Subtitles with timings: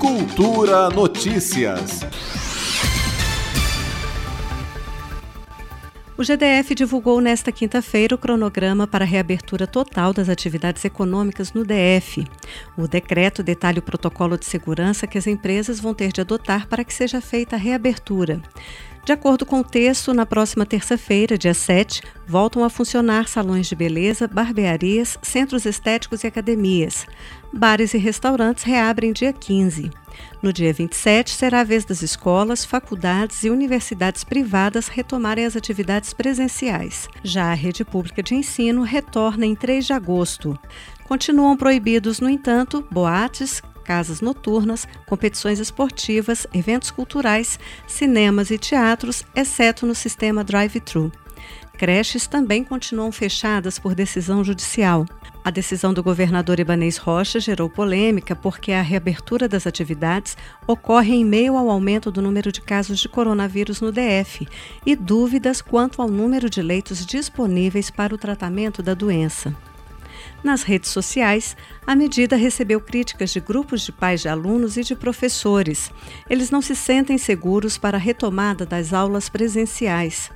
[0.00, 2.00] Cultura Notícias.
[6.16, 11.66] O GDF divulgou nesta quinta-feira o cronograma para a reabertura total das atividades econômicas no
[11.66, 12.26] DF.
[12.78, 16.82] O decreto detalha o protocolo de segurança que as empresas vão ter de adotar para
[16.82, 18.40] que seja feita a reabertura.
[19.04, 23.74] De acordo com o texto, na próxima terça-feira, dia 7, voltam a funcionar salões de
[23.74, 27.06] beleza, barbearias, centros estéticos e academias.
[27.52, 29.90] Bares e restaurantes reabrem dia 15.
[30.42, 36.12] No dia 27, será a vez das escolas, faculdades e universidades privadas retomarem as atividades
[36.12, 37.08] presenciais.
[37.24, 40.58] Já a rede pública de ensino retorna em 3 de agosto.
[41.08, 47.58] Continuam proibidos, no entanto, boates, casas noturnas, competições esportivas, eventos culturais,
[47.88, 51.10] cinemas e teatros, exceto no sistema drive-thru.
[51.76, 55.04] Creches também continuam fechadas por decisão judicial.
[55.44, 60.36] A decisão do governador Ibanês Rocha gerou polêmica porque a reabertura das atividades
[60.68, 64.46] ocorre em meio ao aumento do número de casos de coronavírus no DF
[64.86, 69.52] e dúvidas quanto ao número de leitos disponíveis para o tratamento da doença.
[70.42, 74.94] Nas redes sociais, a medida recebeu críticas de grupos de pais de alunos e de
[74.94, 75.90] professores.
[76.28, 80.30] Eles não se sentem seguros para a retomada das aulas presenciais.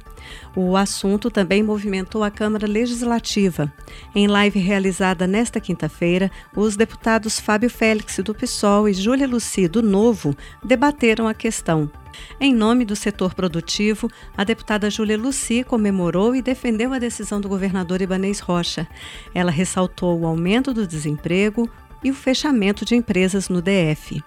[0.56, 3.72] O assunto também movimentou a Câmara Legislativa.
[4.14, 9.82] Em live realizada nesta quinta-feira, os deputados Fábio Félix, do PSOL, e Júlia Luci, do
[9.82, 11.90] Novo, debateram a questão.
[12.40, 17.48] Em nome do setor produtivo, a deputada Júlia Luci comemorou e defendeu a decisão do
[17.48, 18.86] governador Ibanês Rocha.
[19.34, 21.68] Ela ressaltou o aumento do desemprego
[22.02, 24.22] e o fechamento de empresas no DF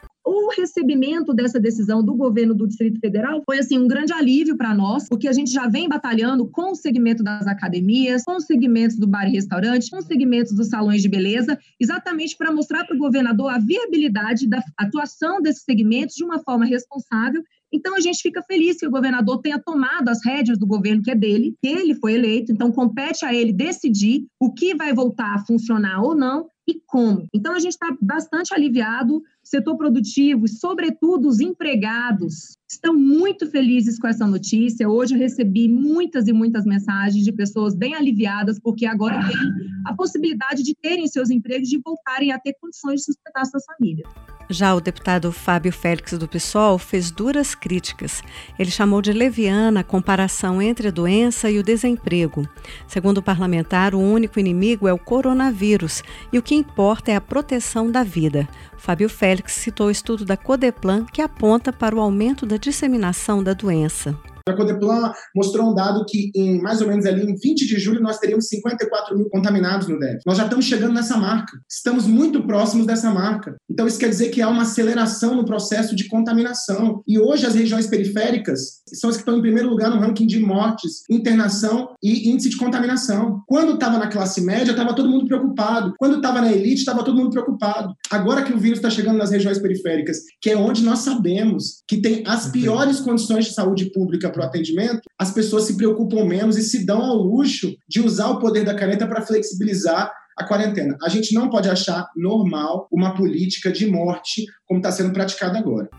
[0.47, 4.73] o recebimento dessa decisão do governo do Distrito Federal foi assim um grande alívio para
[4.73, 8.97] nós, porque a gente já vem batalhando com o segmento das academias, com os segmentos
[8.97, 12.95] do bar e restaurante, com os segmentos dos salões de beleza, exatamente para mostrar para
[12.95, 18.21] o governador a viabilidade da atuação desses segmentos de uma forma responsável então a gente
[18.21, 21.67] fica feliz que o governador tenha tomado as rédeas do governo que é dele, que
[21.67, 26.15] ele foi eleito, então compete a ele decidir o que vai voltar a funcionar ou
[26.15, 27.25] não e como.
[27.33, 33.97] Então a gente está bastante aliviado, setor produtivo e, sobretudo, os empregados estão muito felizes
[33.97, 34.89] com essa notícia.
[34.89, 39.37] Hoje eu recebi muitas e muitas mensagens de pessoas bem aliviadas, porque agora tem
[39.85, 44.36] a possibilidade de terem seus empregos, de voltarem a ter condições de sustentar suas famílias.
[44.49, 48.23] Já o deputado Fábio Félix do PSOL fez duras críticas.
[48.57, 52.47] Ele chamou de leviana a comparação entre a doença e o desemprego.
[52.87, 57.21] Segundo o parlamentar, o único inimigo é o coronavírus e o que importa é a
[57.21, 58.47] proteção da vida.
[58.77, 63.53] Fábio Félix citou o estudo da Codeplan que aponta para o aumento da disseminação da
[63.53, 64.17] doença.
[64.51, 68.01] A Codeplan mostrou um dado que em mais ou menos ali em 20 de julho
[68.01, 70.19] nós teríamos 54 mil contaminados no DEF.
[70.25, 71.57] Nós já estamos chegando nessa marca.
[71.69, 73.55] Estamos muito próximos dessa marca.
[73.69, 77.01] Então isso quer dizer que há uma aceleração no processo de contaminação.
[77.07, 80.39] E hoje as regiões periféricas são as que estão em primeiro lugar no ranking de
[80.39, 83.41] mortes, internação e índice de contaminação.
[83.47, 85.93] Quando estava na classe média, estava todo mundo preocupado.
[85.97, 87.93] Quando estava na elite, estava todo mundo preocupado.
[88.09, 91.97] Agora que o vírus está chegando nas regiões periféricas, que é onde nós sabemos que
[91.97, 96.57] tem as piores condições de saúde pública para o atendimento, as pessoas se preocupam menos
[96.57, 100.95] e se dão ao luxo de usar o poder da caneta para flexibilizar a quarentena.
[101.01, 105.89] A gente não pode achar normal uma política de morte como está sendo praticada agora.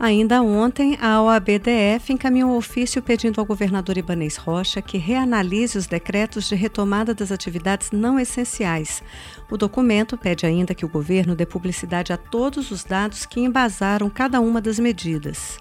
[0.00, 6.48] Ainda ontem, a OABDF encaminhou ofício pedindo ao governador Ibanês Rocha que reanalise os decretos
[6.48, 9.02] de retomada das atividades não essenciais.
[9.50, 14.08] O documento pede ainda que o governo dê publicidade a todos os dados que embasaram
[14.08, 15.58] cada uma das medidas.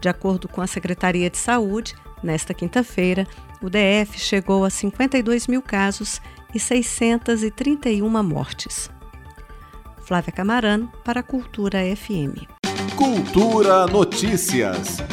[0.00, 3.26] De acordo com a Secretaria de Saúde, nesta quinta-feira,
[3.60, 6.22] o DF chegou a 52 mil casos
[6.54, 8.88] e 631 mortes.
[10.04, 12.59] Flávia Camarano, para a Cultura FM.
[13.00, 15.09] Cultura Notícias.